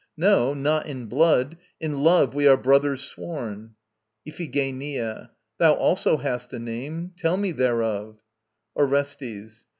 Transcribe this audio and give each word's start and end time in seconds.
No, 0.17 0.55
not 0.55 0.87
in 0.87 1.05
blood. 1.05 1.57
In 1.79 2.01
love 2.01 2.33
we 2.33 2.47
are 2.47 2.57
brothers 2.57 3.01
sworn. 3.03 3.75
IPHIGENIA. 4.25 5.29
Thou 5.59 5.73
also 5.75 6.17
hast 6.17 6.51
a 6.53 6.57
name: 6.57 7.11
tell 7.15 7.37
me 7.37 7.51
thereof. 7.51 8.17
ORESTES. 8.75 9.67